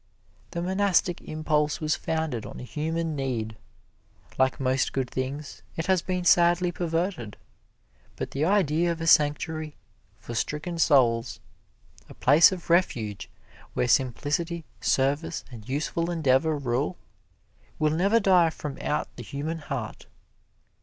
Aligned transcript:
The 0.49 0.63
monastic 0.63 1.21
impulse 1.21 1.79
was 1.79 1.95
founded 1.95 2.43
on 2.43 2.59
a 2.59 2.63
human 2.63 3.15
need. 3.15 3.55
Like 4.39 4.59
most 4.59 4.93
good 4.93 5.07
things, 5.07 5.61
it 5.75 5.85
has 5.85 6.01
been 6.01 6.25
sadly 6.25 6.71
perverted; 6.71 7.37
but 8.15 8.31
the 8.31 8.43
idea 8.43 8.91
of 8.91 8.99
a 8.99 9.05
sanctuary 9.05 9.75
for 10.17 10.33
stricken 10.33 10.79
souls 10.79 11.39
a 12.09 12.15
place 12.15 12.51
of 12.51 12.71
refuge, 12.71 13.29
where 13.75 13.87
simplicity, 13.87 14.65
service 14.79 15.45
and 15.51 15.69
useful 15.69 16.09
endeavor 16.09 16.57
rule 16.57 16.97
will 17.77 17.91
never 17.93 18.19
die 18.19 18.49
from 18.49 18.79
out 18.81 19.07
the 19.17 19.23
human 19.23 19.59
heart. 19.59 20.07